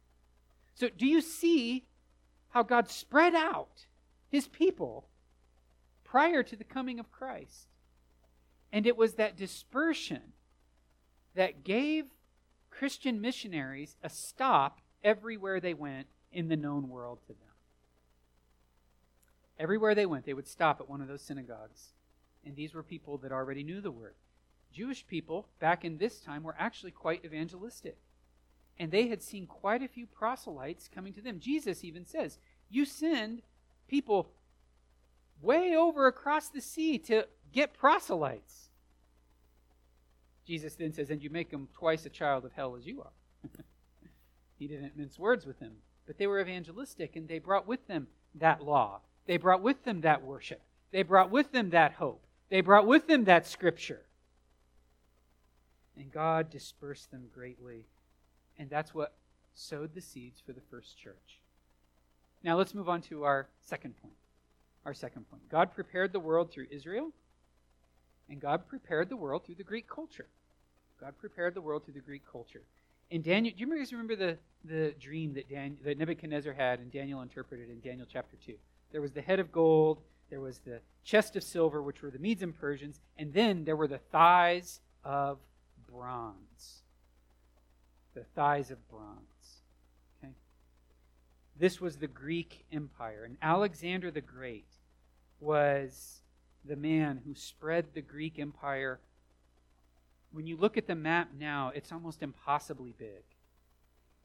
[0.73, 1.85] So, do you see
[2.49, 3.85] how God spread out
[4.29, 5.07] his people
[6.03, 7.67] prior to the coming of Christ?
[8.73, 10.33] And it was that dispersion
[11.35, 12.05] that gave
[12.69, 17.44] Christian missionaries a stop everywhere they went in the known world to them.
[19.57, 21.93] Everywhere they went, they would stop at one of those synagogues.
[22.45, 24.15] And these were people that already knew the word.
[24.71, 27.97] Jewish people back in this time were actually quite evangelistic.
[28.77, 31.39] And they had seen quite a few proselytes coming to them.
[31.39, 32.37] Jesus even says,
[32.69, 33.41] You send
[33.87, 34.31] people
[35.41, 38.69] way over across the sea to get proselytes.
[40.45, 43.49] Jesus then says, And you make them twice a child of hell as you are.
[44.59, 48.07] he didn't mince words with them, but they were evangelistic and they brought with them
[48.35, 48.99] that law.
[49.25, 50.61] They brought with them that worship.
[50.91, 52.23] They brought with them that hope.
[52.49, 54.05] They brought with them that scripture
[55.97, 57.85] and God dispersed them greatly.
[58.57, 59.13] And that's what
[59.53, 61.39] sowed the seeds for the first church.
[62.43, 64.13] Now let's move on to our second point.
[64.85, 65.49] Our second point.
[65.49, 67.11] God prepared the world through Israel,
[68.29, 70.27] and God prepared the world through the Greek culture.
[70.99, 72.61] God prepared the world through the Greek culture.
[73.09, 76.91] In Daniel, do you guys remember the, the dream that, Dan, that Nebuchadnezzar had and
[76.91, 78.53] Daniel interpreted in Daniel chapter 2?
[78.91, 82.19] There was the head of gold, there was the chest of silver, which were the
[82.19, 85.37] Medes and Persians, and then there were the thighs of
[85.87, 86.81] bronze.
[88.13, 89.61] The thighs of bronze.
[90.23, 90.33] Okay?
[91.57, 93.23] This was the Greek Empire.
[93.25, 94.67] And Alexander the Great
[95.39, 96.21] was
[96.63, 98.99] the man who spread the Greek Empire.
[100.31, 103.23] When you look at the map now, it's almost impossibly big.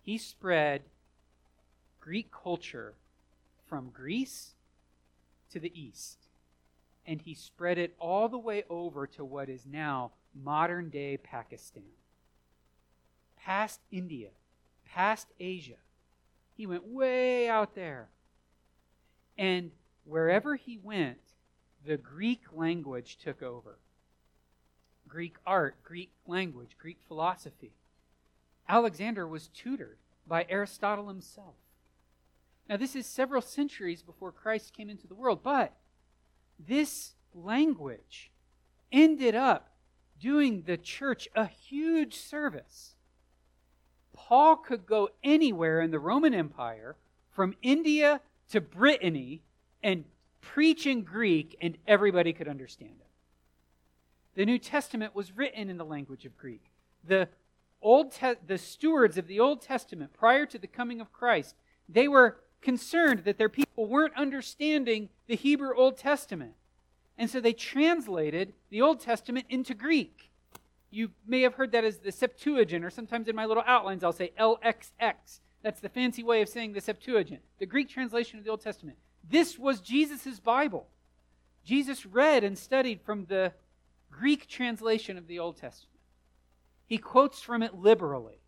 [0.03, 0.83] He spread
[2.01, 2.95] Greek culture
[3.71, 4.55] from Greece
[5.53, 6.19] to the east.
[7.07, 11.85] And he spread it all the way over to what is now modern day Pakistan,
[13.37, 14.29] past India,
[14.85, 15.79] past Asia.
[16.57, 18.11] He went way out there.
[19.39, 19.71] And
[20.05, 21.21] wherever he went,
[21.87, 23.79] the Greek language took over.
[25.09, 27.73] Greek art, Greek language, Greek philosophy.
[28.69, 31.55] Alexander was tutored by Aristotle himself.
[32.71, 35.73] Now, this is several centuries before Christ came into the world, but
[36.57, 38.31] this language
[38.93, 39.73] ended up
[40.21, 42.95] doing the church a huge service.
[44.13, 46.95] Paul could go anywhere in the Roman Empire,
[47.33, 49.43] from India to Brittany,
[49.83, 50.05] and
[50.41, 53.09] preach in Greek, and everybody could understand it.
[54.37, 56.71] The New Testament was written in the language of Greek.
[57.03, 57.29] The
[57.83, 61.57] Old Te- the stewards of the Old Testament prior to the coming of Christ,
[61.89, 66.55] they were concerned that their people weren't understanding the Hebrew Old Testament.
[67.17, 70.31] And so they translated the Old Testament into Greek.
[70.91, 74.13] You may have heard that as the Septuagint, or sometimes in my little outlines I'll
[74.13, 75.41] say LXX.
[75.63, 78.97] That's the fancy way of saying the Septuagint, the Greek translation of the Old Testament.
[79.29, 80.89] This was Jesus' Bible.
[81.65, 83.53] Jesus read and studied from the
[84.11, 86.01] Greek translation of the Old Testament.
[86.87, 88.41] He quotes from it liberally.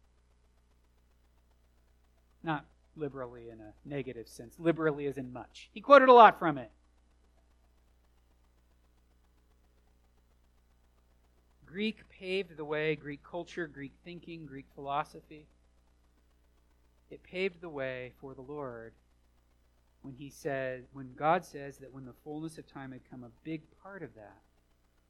[2.42, 2.64] Not
[2.96, 5.70] liberally in a negative sense, liberally as in much.
[5.72, 6.70] He quoted a lot from it.
[11.64, 15.46] Greek paved the way, Greek culture, Greek thinking, Greek philosophy.
[17.10, 18.92] It paved the way for the Lord
[20.02, 23.30] when he said, when God says that when the fullness of time had come, a
[23.44, 24.42] big part of that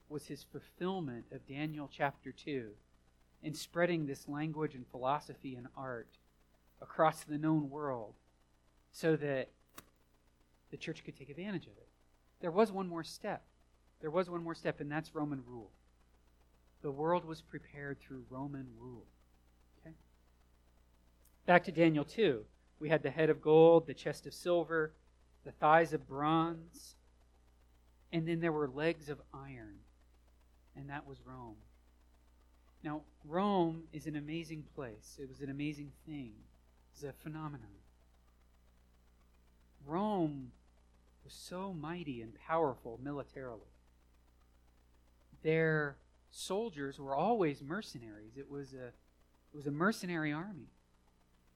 [0.09, 2.71] was his fulfillment of Daniel chapter 2
[3.43, 6.19] in spreading this language and philosophy and art
[6.83, 8.15] across the known world
[8.91, 9.51] so that
[10.71, 11.89] the church could take advantage of it.
[12.41, 13.45] There was one more step.
[14.01, 15.71] There was one more step, and that's Roman rule.
[16.83, 19.07] The world was prepared through Roman rule.
[19.81, 19.95] Okay?
[21.47, 22.45] Back to Daniel 2.
[22.81, 24.93] We had the head of gold, the chest of silver,
[25.45, 26.97] the thighs of bronze,
[28.13, 29.77] and then there were legs of iron,
[30.77, 31.57] and that was Rome.
[32.83, 35.19] Now, Rome is an amazing place.
[35.21, 36.33] It was an amazing thing.
[36.93, 37.69] It's a phenomenon.
[39.87, 40.53] Rome
[41.25, 43.73] was so mighty and powerful militarily.
[45.43, 45.97] Their
[46.31, 48.37] soldiers were always mercenaries.
[48.37, 50.71] It was a, it was a mercenary army.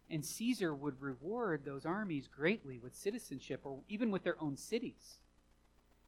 [0.08, 5.18] And Caesar would reward those armies greatly with citizenship or even with their own cities.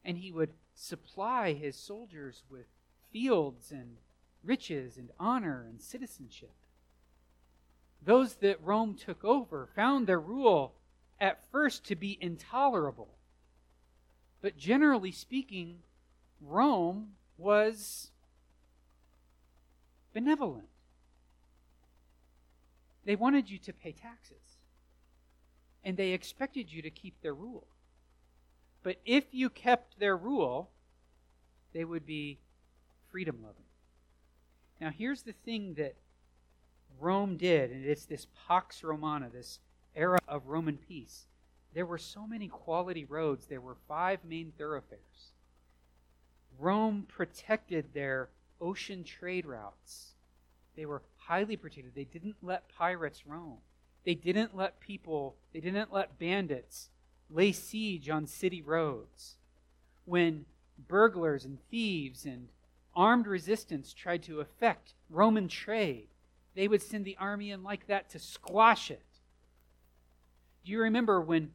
[0.04, 2.66] And he would supply his soldiers with
[3.12, 3.96] fields and
[4.44, 6.54] riches and honor and citizenship.
[8.02, 10.74] Those that Rome took over found their rule
[11.20, 13.14] at first to be intolerable.
[14.40, 15.80] But generally speaking,
[16.40, 18.10] Rome was
[20.12, 20.68] benevolent.
[23.04, 24.58] They wanted you to pay taxes,
[25.82, 27.66] and they expected you to keep their rule.
[28.82, 30.70] But if you kept their rule,
[31.72, 32.38] they would be
[33.10, 33.64] freedom loving.
[34.80, 35.96] Now, here's the thing that
[37.00, 39.60] Rome did, and it's this Pax Romana, this
[39.94, 41.26] era of Roman peace.
[41.74, 45.32] There were so many quality roads, there were five main thoroughfares.
[46.58, 48.30] Rome protected their
[48.60, 50.14] ocean trade routes.
[50.76, 51.94] They were highly protected.
[51.94, 53.58] They didn't let pirates roam.
[54.04, 56.88] They didn't let people, they didn't let bandits
[57.30, 59.36] lay siege on city roads.
[60.04, 60.46] When
[60.88, 62.48] burglars and thieves and
[62.96, 66.08] armed resistance tried to affect Roman trade,
[66.54, 69.02] they would send the army in like that to squash it.
[70.64, 71.50] Do you remember when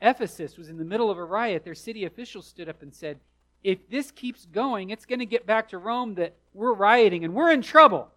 [0.00, 3.20] Ephesus was in the middle of a riot, their city officials stood up and said,
[3.62, 7.34] If this keeps going, it's going to get back to Rome that we're rioting and
[7.34, 8.10] we're in trouble.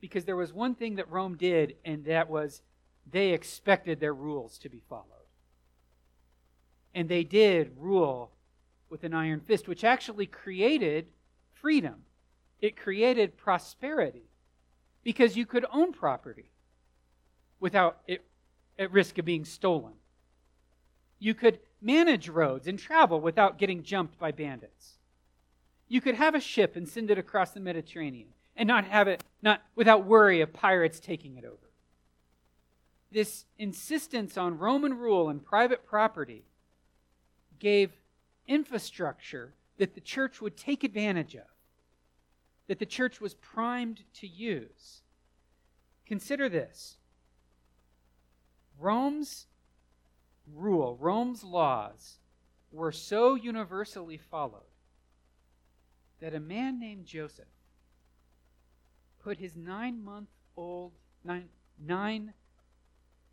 [0.00, 2.62] Because there was one thing that Rome did, and that was
[3.10, 5.04] they expected their rules to be followed.
[6.94, 8.32] And they did rule
[8.88, 11.06] with an iron fist, which actually created
[11.52, 12.04] freedom.
[12.60, 14.30] It created prosperity
[15.02, 16.50] because you could own property
[17.58, 18.24] without it
[18.78, 19.94] at risk of being stolen.
[21.18, 24.98] You could manage roads and travel without getting jumped by bandits.
[25.88, 29.24] You could have a ship and send it across the Mediterranean and not have it
[29.42, 31.70] not without worry of pirates taking it over.
[33.10, 36.44] This insistence on Roman rule and private property
[37.58, 37.90] gave
[38.46, 41.46] infrastructure that the church would take advantage of,
[42.70, 45.02] that the church was primed to use.
[46.06, 46.98] Consider this
[48.78, 49.48] Rome's
[50.46, 52.20] rule, Rome's laws,
[52.70, 54.70] were so universally followed
[56.20, 57.48] that a man named Joseph
[59.18, 60.92] put his nine month old,
[61.24, 62.34] nine, nine,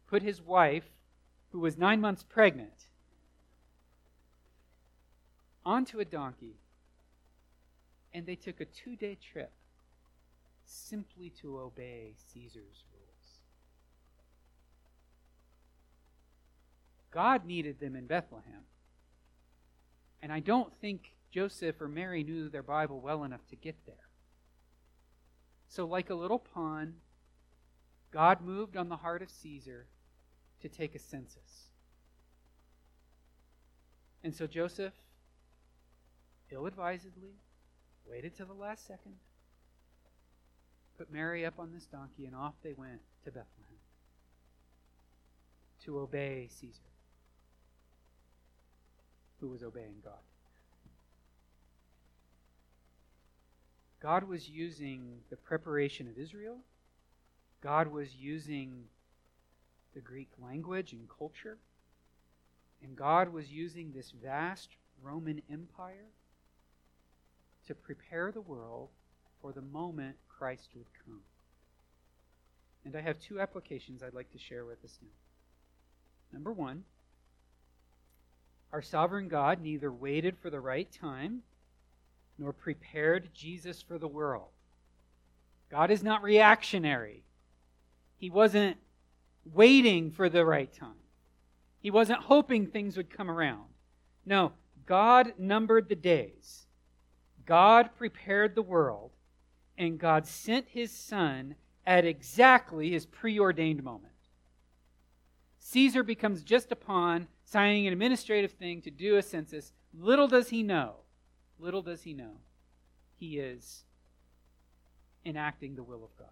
[0.08, 0.90] put his wife,
[1.52, 2.88] who was nine months pregnant,
[5.64, 6.56] onto a donkey,
[8.14, 9.52] and they took a two day trip
[10.66, 13.40] simply to obey Caesar's rules.
[17.12, 18.64] God needed them in Bethlehem.
[20.22, 23.96] And I don't think Joseph or Mary knew their Bible well enough to get there.
[25.70, 26.96] So, like a little pawn,
[28.12, 29.88] God moved on the heart of Caesar
[30.62, 31.68] to take a census.
[34.24, 34.94] And so Joseph,
[36.52, 37.36] ill advisedly,
[38.10, 39.14] waited till the last second,
[40.98, 43.78] put Mary up on this donkey, and off they went to Bethlehem
[45.86, 46.82] to obey Caesar,
[49.40, 50.14] who was obeying God.
[54.00, 56.58] God was using the preparation of Israel.
[57.62, 58.84] God was using
[59.94, 61.58] the Greek language and culture.
[62.84, 64.70] And God was using this vast
[65.02, 66.06] Roman Empire
[67.68, 68.90] to prepare the world
[69.42, 71.20] for the moment Christ would come.
[72.86, 75.10] And I have two applications I'd like to share with us now.
[76.34, 76.84] Number one,
[78.72, 81.42] our sovereign God neither waited for the right time
[82.38, 84.50] nor prepared Jesus for the world.
[85.70, 87.24] God is not reactionary.
[88.18, 88.78] He wasn't
[89.54, 90.92] waiting for the right time.
[91.80, 93.66] He wasn't hoping things would come around.
[94.26, 94.54] No,
[94.86, 96.67] God numbered the days.
[97.48, 99.12] God prepared the world,
[99.76, 104.14] and God sent his son at exactly his preordained moment.
[105.58, 109.74] Caesar becomes just a pawn, signing an administrative thing to do a census.
[109.92, 110.98] Little does he know
[111.60, 112.38] Little does he know,
[113.16, 113.84] he is
[115.26, 116.28] enacting the will of God.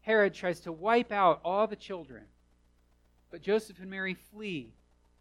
[0.00, 2.24] Herod tries to wipe out all the children,
[3.30, 4.72] but Joseph and Mary flee.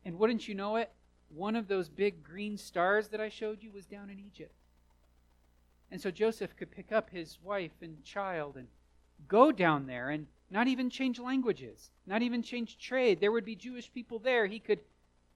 [0.06, 0.91] And wouldn't you know it?
[1.30, 4.53] One of those big green stars that I showed you was down in Egypt.
[5.91, 8.67] And so Joseph could pick up his wife and child and
[9.28, 13.19] go down there and not even change languages, not even change trade.
[13.19, 14.45] There would be Jewish people there.
[14.45, 14.80] He could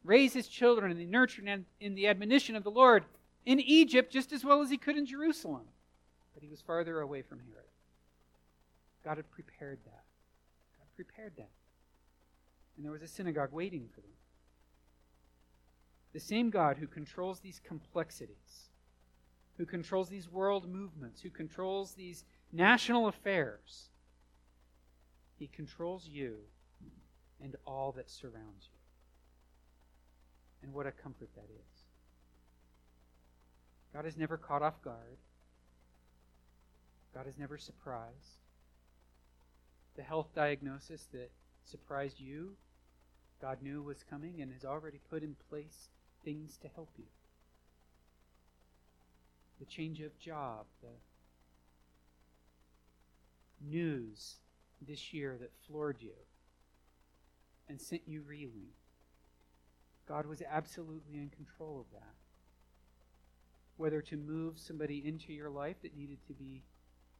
[0.03, 3.03] raise his children in the nurture and in the admonition of the Lord
[3.45, 5.63] in Egypt just as well as he could in Jerusalem.
[6.33, 7.65] But he was farther away from Herod.
[9.03, 10.03] God had prepared that.
[10.77, 11.49] God prepared that.
[12.75, 14.11] And there was a synagogue waiting for them.
[16.14, 18.70] The same God who controls these complexities,
[19.57, 23.89] who controls these world movements, who controls these national affairs,
[25.38, 26.39] he controls you
[27.41, 28.80] and all that surrounds you.
[30.62, 31.86] And what a comfort that is.
[33.93, 35.18] God is never caught off guard.
[37.14, 38.43] God is never surprised.
[39.95, 41.32] The health diagnosis that
[41.64, 42.55] surprised you,
[43.41, 45.88] God knew was coming and has already put in place
[46.24, 47.05] things to help you.
[49.59, 50.88] The change of job, the
[53.61, 54.36] news
[54.82, 56.13] this year that floored you
[57.67, 58.70] and sent you reeling.
[60.07, 62.15] God was absolutely in control of that.
[63.78, 66.63] Whether to move somebody into your life that needed to be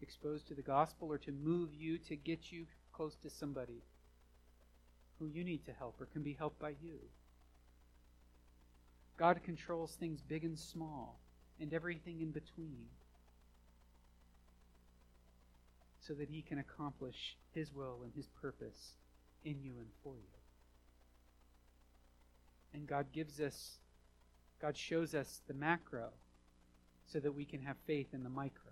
[0.02, 3.84] exposed to the gospel or to move you to get you close to somebody
[5.20, 7.00] who you need to help or can be helped by you.
[9.20, 11.20] God controls things big and small
[11.60, 12.86] and everything in between
[16.00, 18.94] so that he can accomplish his will and his purpose
[19.44, 20.40] in you and for you.
[22.74, 23.80] And God gives us,
[24.62, 26.12] God shows us the macro
[27.06, 28.72] so that we can have faith in the micro.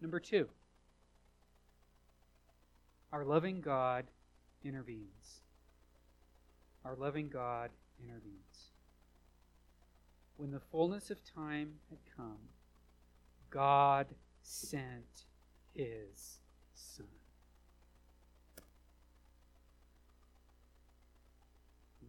[0.00, 0.48] Number two,
[3.12, 4.06] our loving God
[4.64, 5.42] intervenes.
[6.86, 7.68] Our loving God
[8.02, 8.70] intervenes.
[10.36, 12.48] When the fullness of time had come,
[13.50, 14.06] God
[14.42, 15.26] sent
[15.74, 16.38] his
[16.74, 17.06] Son.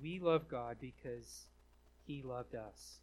[0.02, 1.46] We love God because
[2.06, 2.98] He loved us.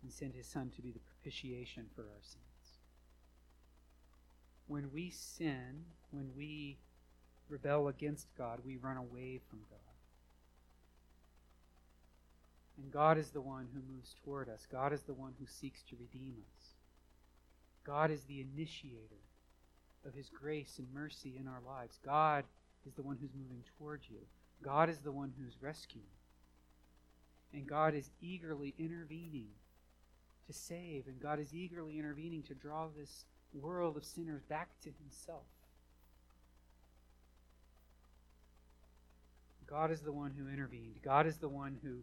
[0.00, 2.78] and sent His Son to be the propitiation for our sins.
[4.66, 6.78] When we sin, when we
[7.48, 9.78] rebel against God, we run away from God.
[12.76, 14.66] And God is the one who moves toward us.
[14.70, 16.66] God is the one who seeks to redeem us.
[17.84, 19.22] God is the initiator
[20.06, 21.98] of His grace and mercy in our lives.
[22.04, 22.44] God
[22.86, 24.18] is the one who's moving toward you.
[24.62, 26.04] God is the one who's rescuing.
[27.52, 29.48] And God is eagerly intervening
[30.46, 31.06] to save.
[31.06, 35.46] And God is eagerly intervening to draw this world of sinners back to Himself.
[39.68, 40.96] God is the one who intervened.
[41.02, 41.98] God is the one who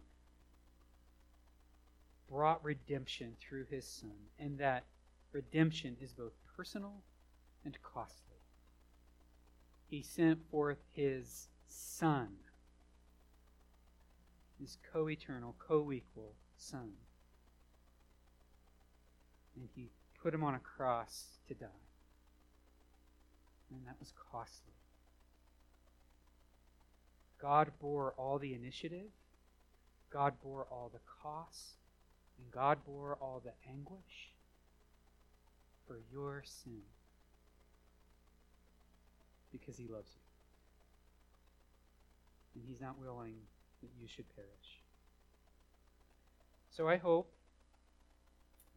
[2.29, 4.83] brought redemption through his Son, and that
[5.31, 7.01] redemption is both personal
[7.63, 8.37] and costly.
[9.87, 12.29] He sent forth his Son,
[14.59, 16.91] his co eternal, co equal Son.
[19.55, 19.89] And he
[20.21, 21.67] put him on a cross to die.
[23.71, 24.73] And that was costly.
[27.45, 29.11] God bore all the initiative,
[30.11, 31.73] God bore all the costs,
[32.39, 34.33] and God bore all the anguish
[35.85, 36.81] for your sin
[39.51, 40.21] because he loves you.
[42.55, 43.35] And he's not willing
[43.83, 44.81] that you should perish.
[46.71, 47.31] So I hope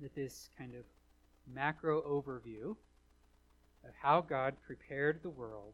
[0.03, 0.85] that this kind of
[1.51, 2.77] macro overview
[3.83, 5.73] of how God prepared the world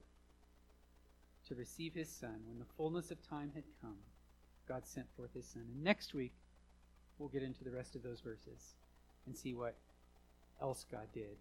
[1.48, 3.96] to receive his Son when the fullness of time had come,
[4.66, 5.64] God sent forth his Son.
[5.72, 6.32] And next week,
[7.18, 8.74] we'll get into the rest of those verses
[9.26, 9.76] and see what
[10.60, 11.36] else God did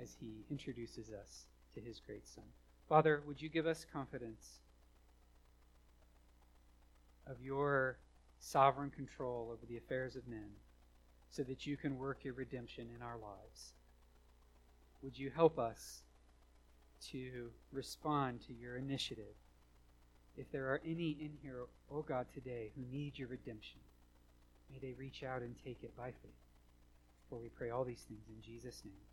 [0.00, 2.44] as he introduces us to his great Son.
[2.88, 4.60] Father, would you give us confidence
[7.26, 7.98] of your
[8.40, 10.50] sovereign control over the affairs of men
[11.30, 13.74] so that you can work your redemption in our lives?
[15.02, 16.02] Would you help us
[17.12, 19.34] to respond to your initiative?
[20.36, 23.80] If there are any in here, oh God, today who need your redemption,
[24.70, 26.32] may they reach out and take it by faith.
[27.28, 29.09] For we pray all these things in Jesus' name.